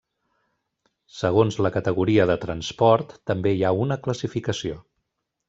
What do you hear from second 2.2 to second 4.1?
de transport també hi ha una